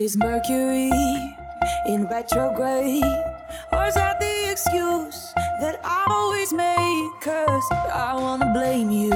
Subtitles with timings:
[0.00, 0.90] Is Mercury
[1.84, 3.04] in retrograde?
[3.70, 7.20] Or is that the excuse that I always make?
[7.20, 9.10] Cause I wanna blame you,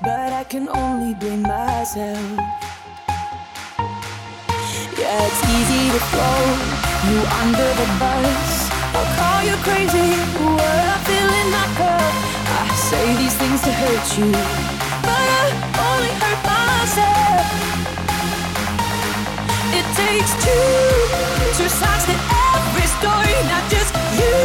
[0.00, 2.22] but I can only blame myself.
[4.94, 6.38] Yeah, it's easy to throw
[7.10, 8.70] you under the bus.
[8.94, 10.06] I'll call you crazy,
[10.54, 12.14] what I feel in my cup.
[12.62, 14.30] I say these things to hurt you,
[15.02, 15.50] but I
[15.82, 17.71] only hurt myself.
[19.82, 20.68] It takes two
[21.58, 22.14] two sides to
[22.54, 24.38] every story, not just you.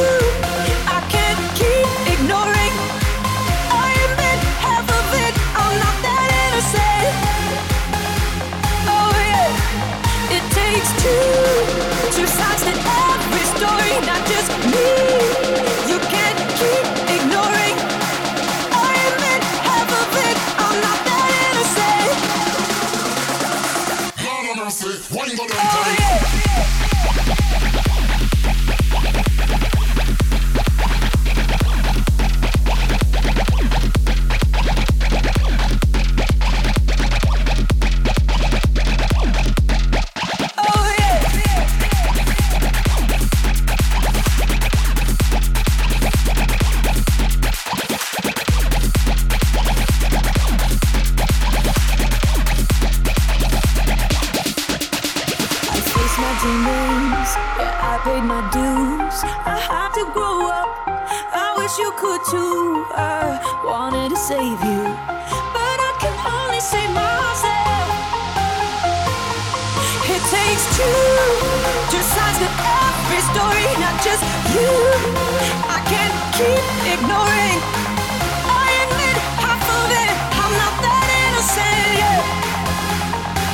[0.90, 2.74] I can't keep ignoring.
[3.70, 3.94] I
[4.66, 5.34] half of it.
[5.62, 7.14] I'm not that innocent.
[8.90, 10.36] Oh yeah.
[10.38, 12.74] It takes two two sides to
[13.14, 15.47] every story, not just me.
[59.48, 60.68] I had to grow up,
[61.32, 62.84] I wish you could too.
[62.92, 64.84] I wanted to save you,
[65.56, 67.88] but I can only save myself.
[70.04, 71.00] It takes two,
[71.96, 74.20] two sides to every story, not just
[74.52, 74.68] you.
[75.72, 76.64] I can't keep
[77.00, 77.60] ignoring.
[78.52, 82.20] I admit half of it, I'm not that innocent, yeah.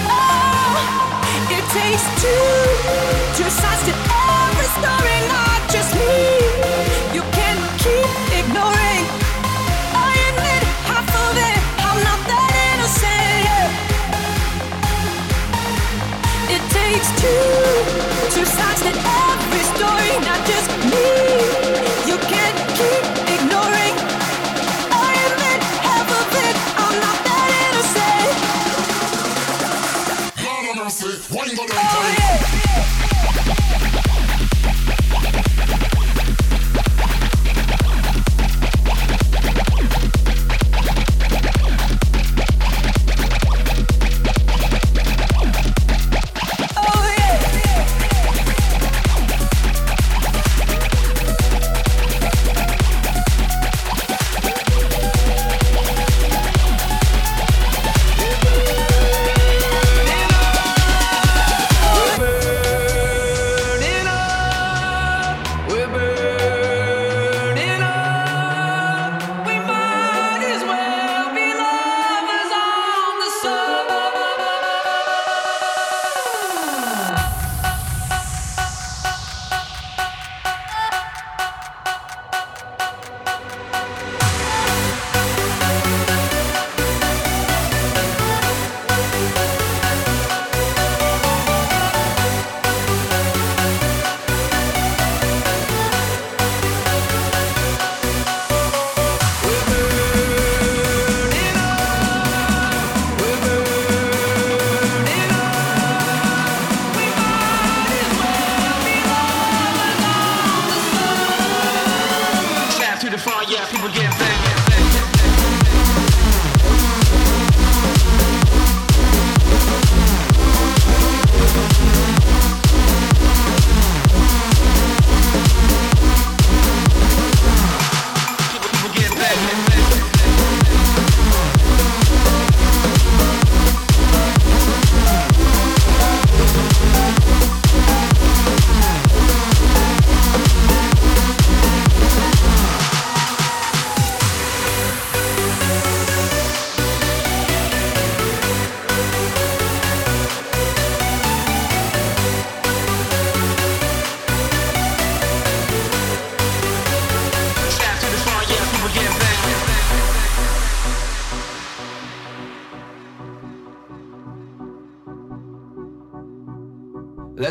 [0.09, 2.49] Oh, it takes two,
[3.37, 5.12] two sides to every story,
[17.23, 21.07] two, two sides to every story, not just me.
[22.09, 22.42] You can't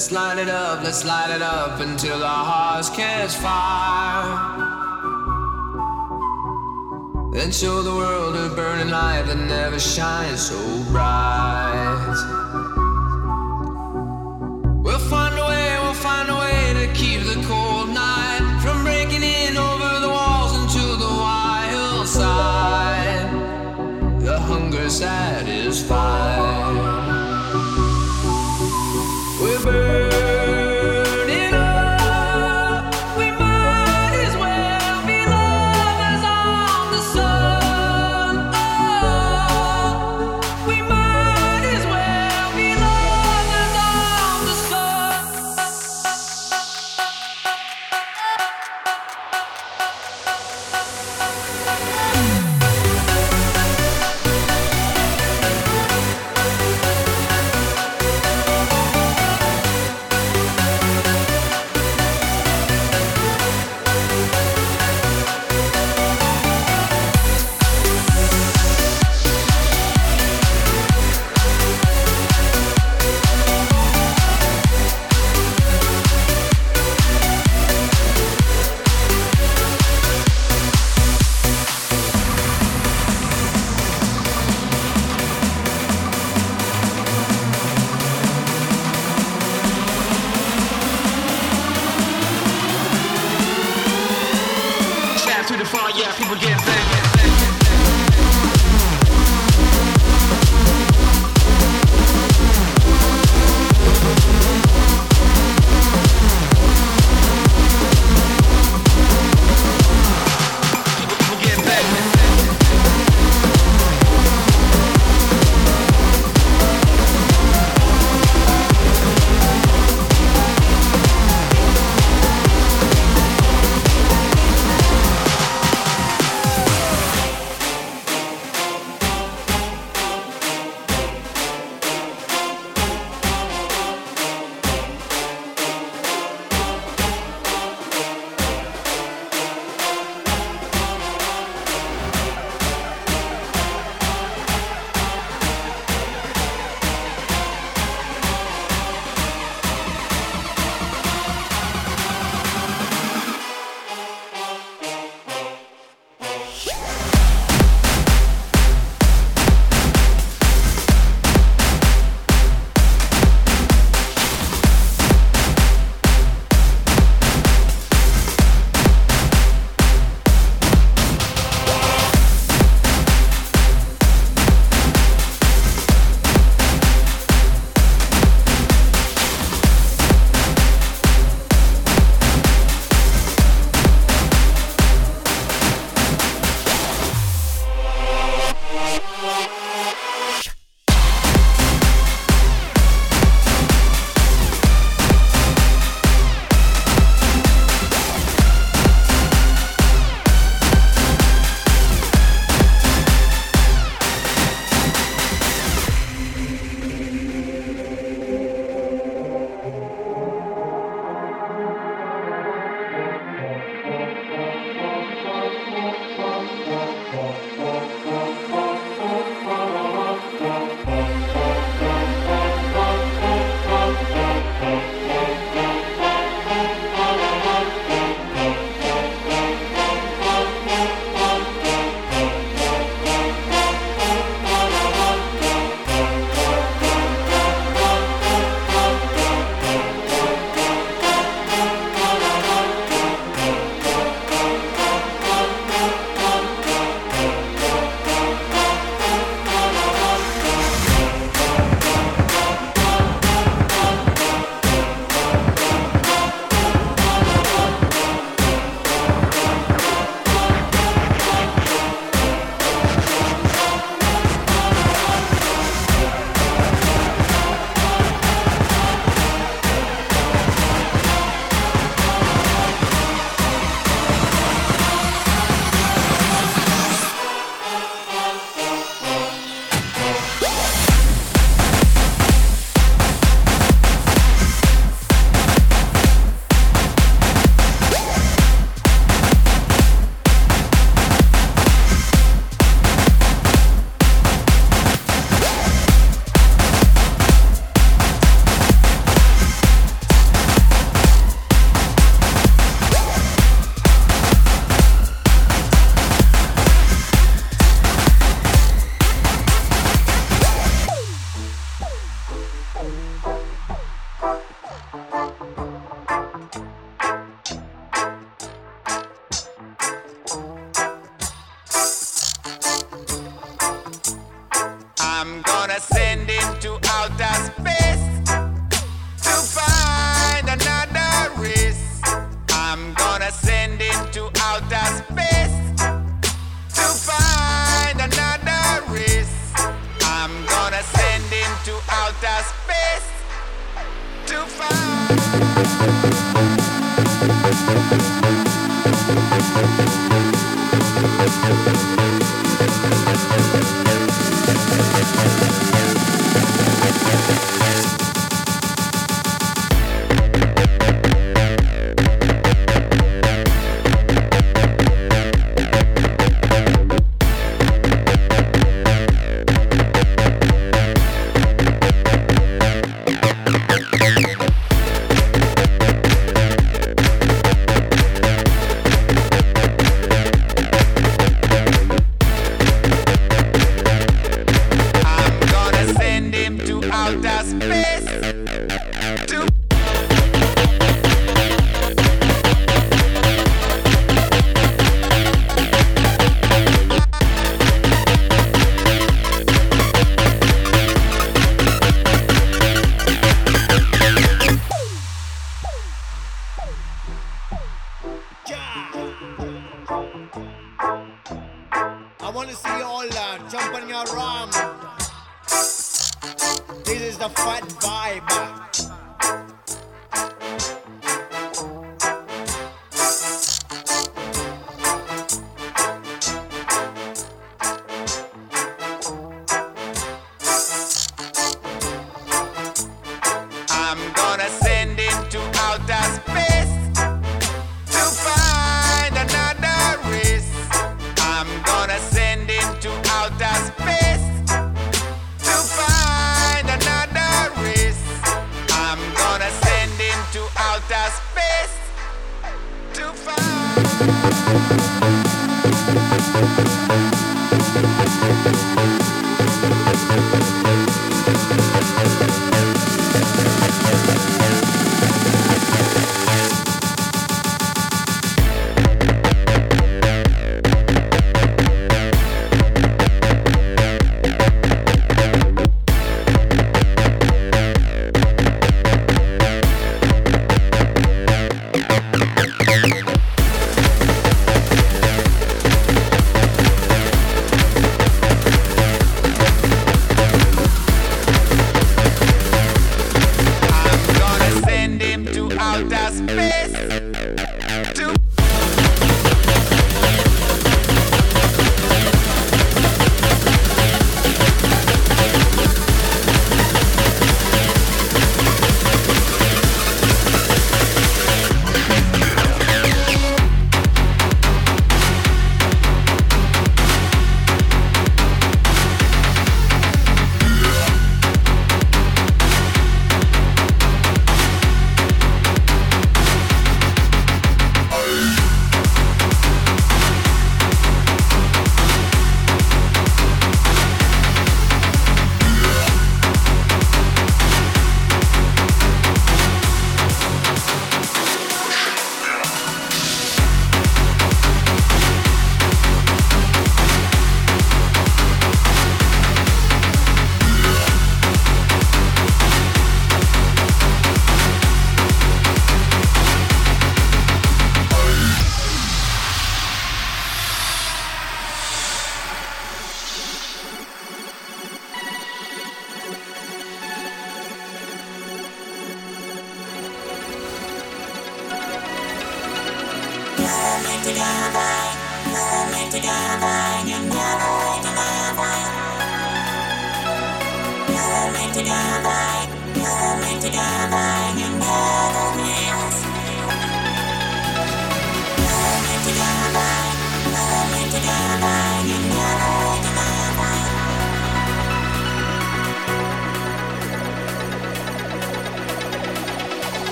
[0.00, 4.32] Let's light it up, let's light it up until our hearts catch fire.
[7.32, 10.56] Then show the world a burning light that never shines so
[10.90, 11.39] bright.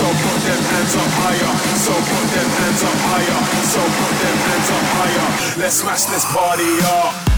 [0.00, 4.38] so put them hands up higher, so put them hands up higher, so put them
[4.48, 5.60] hands up higher.
[5.60, 7.29] Let's smash this party up.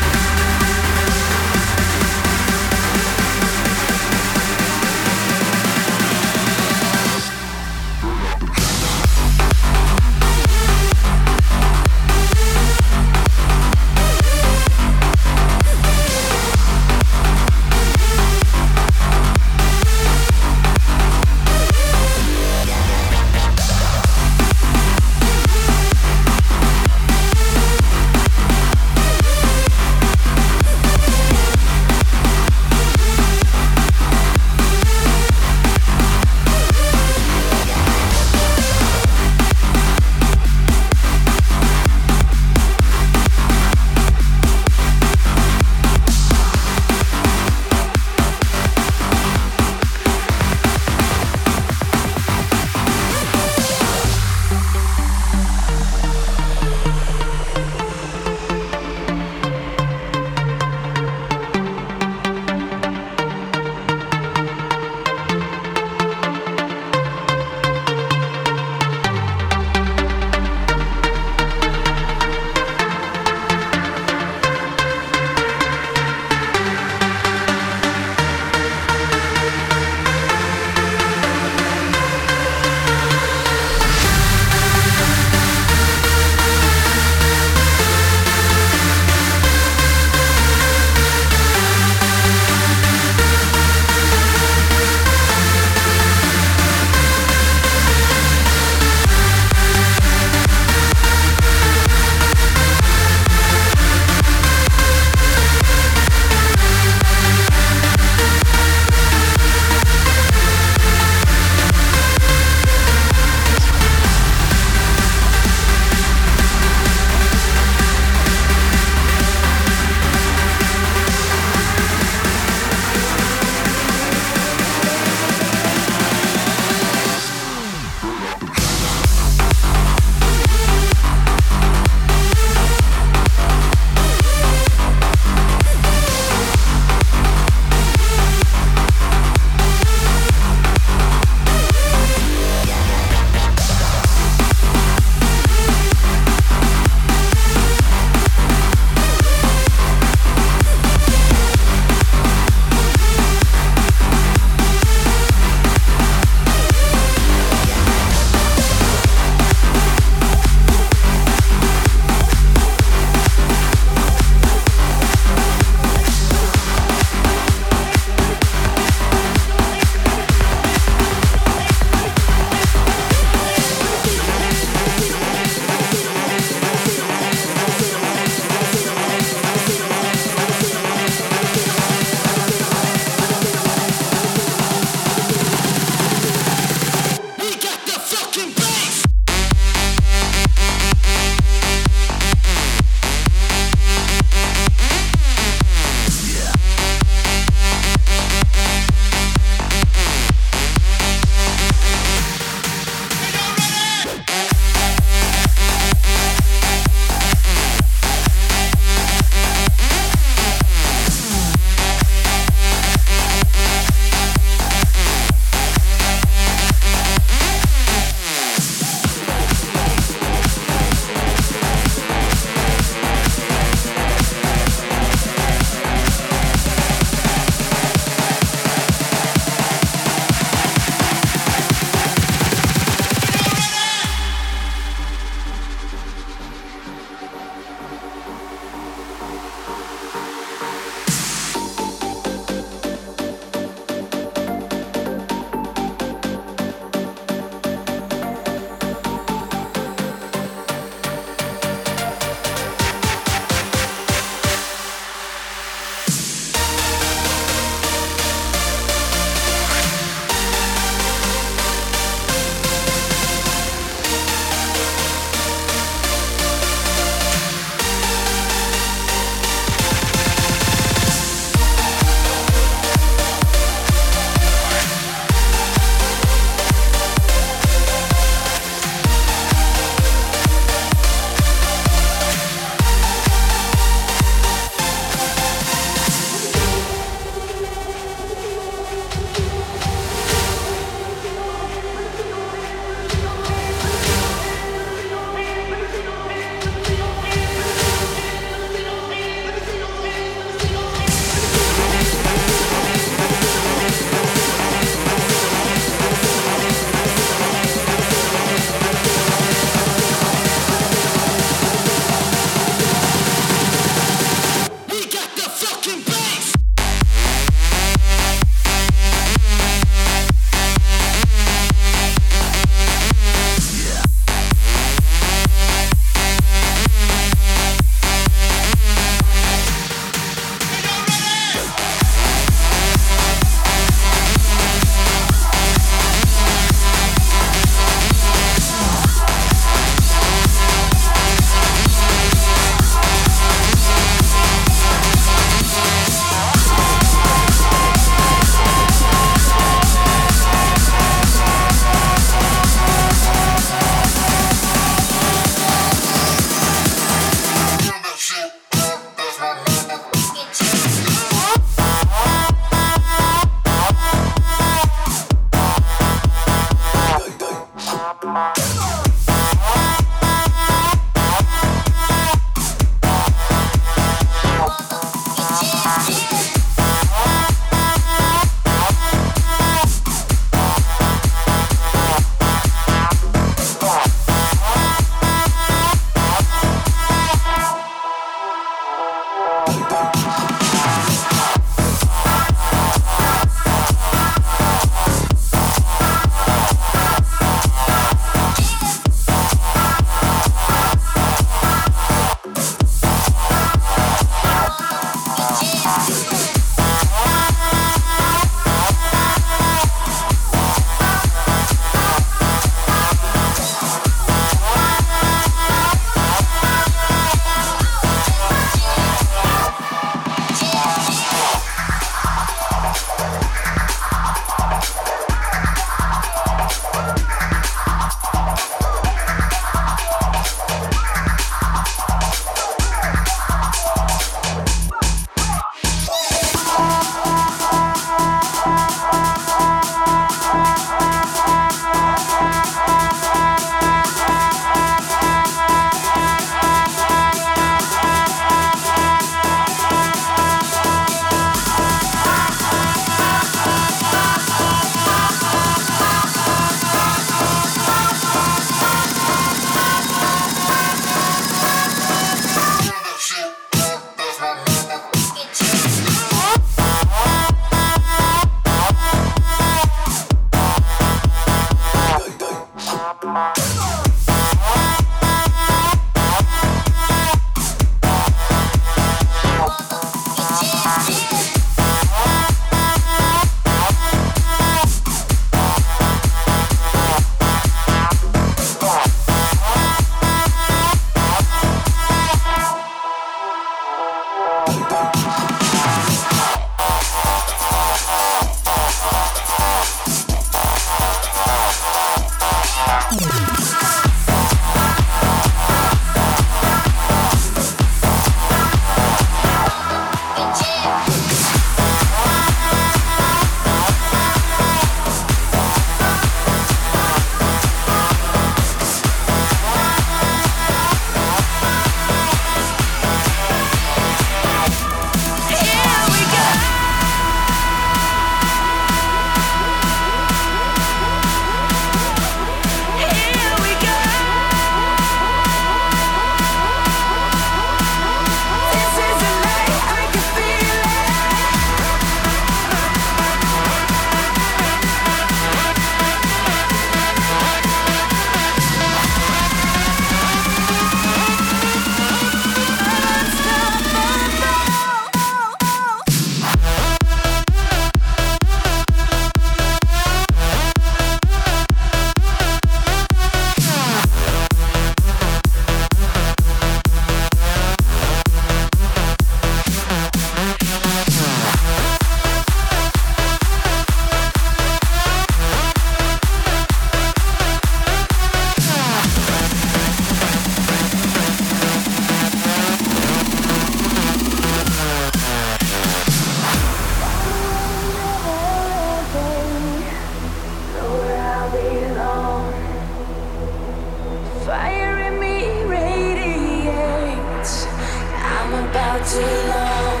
[599.10, 600.00] too long.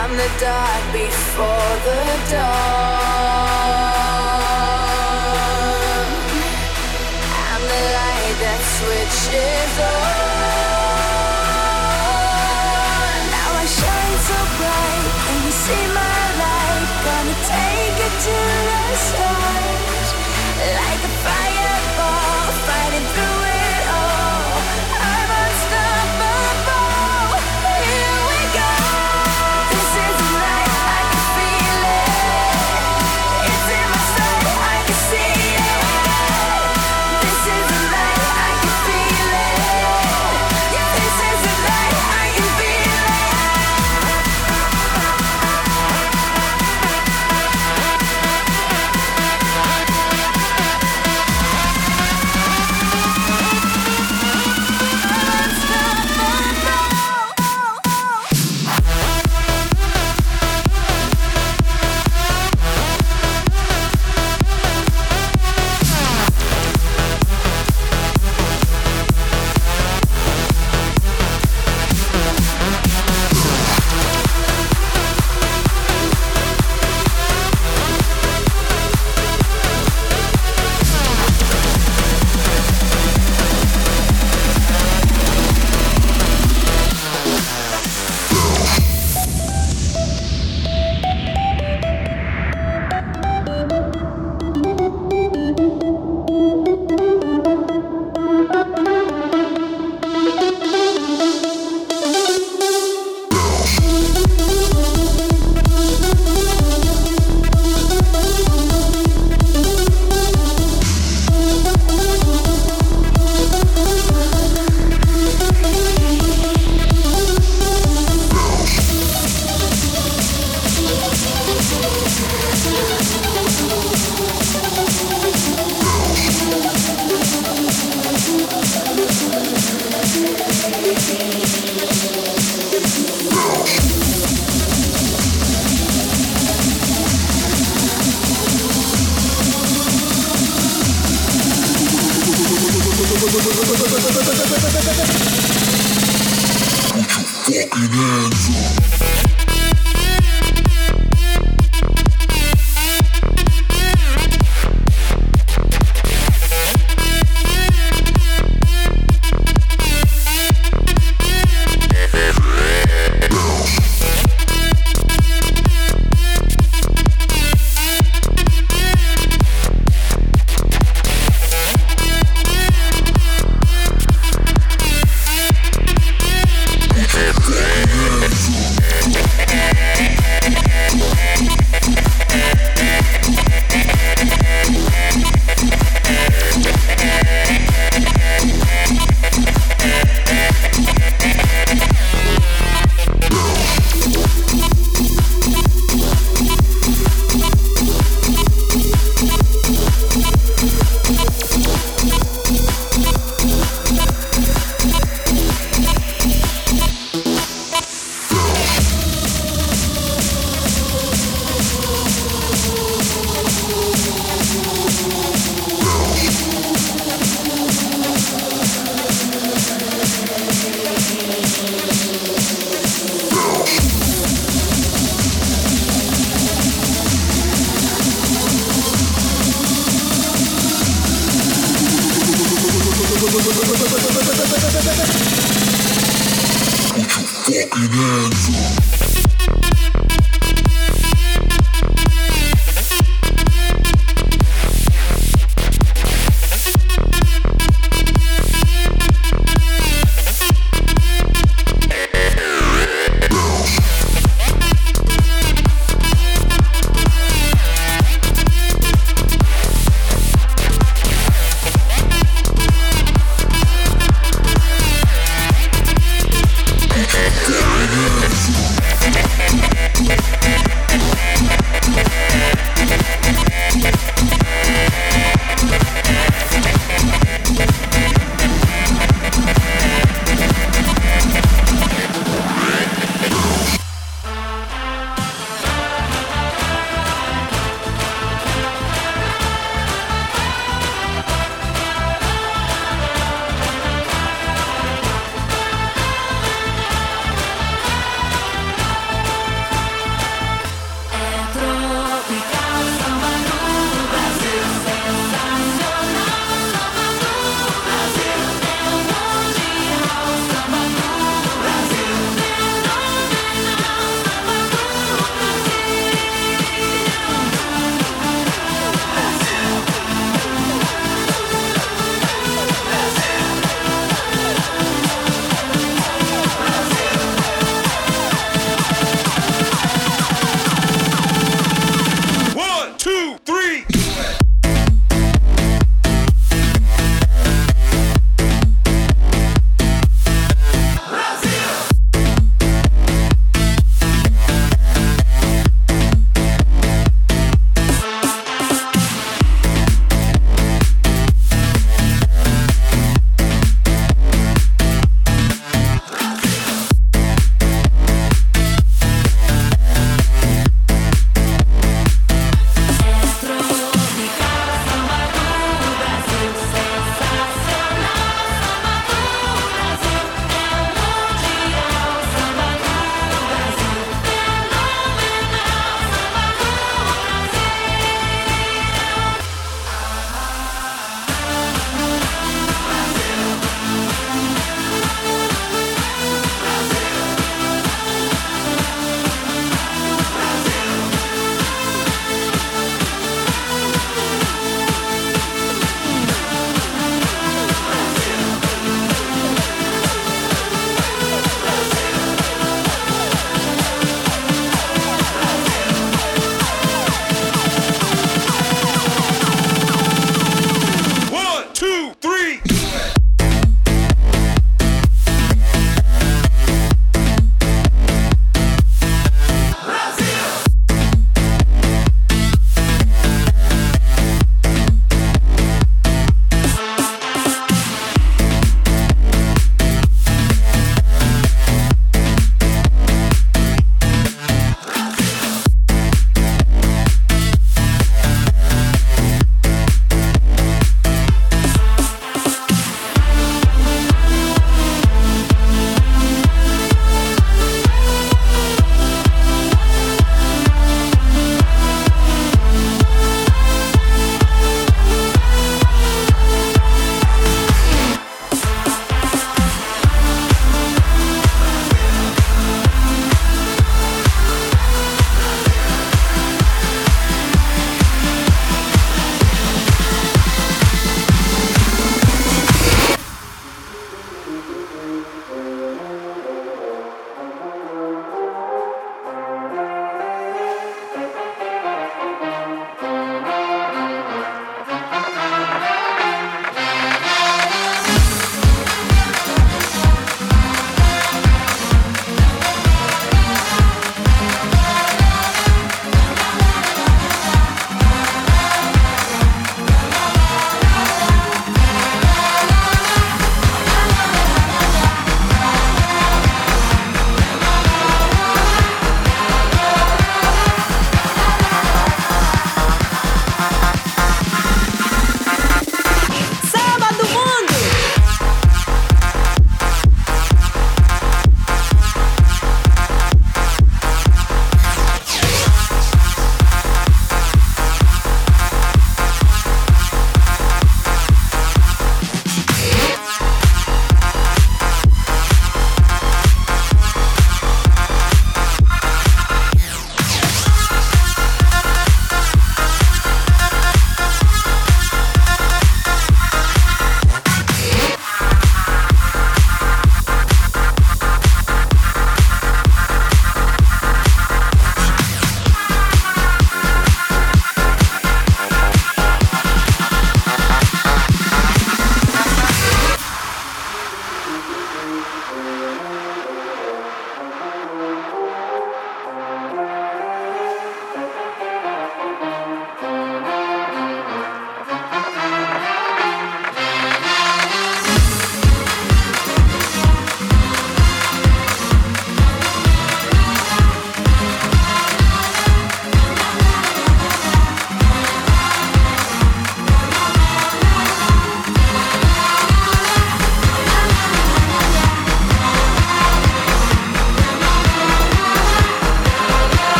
[0.00, 3.11] I'm the dark before the dawn.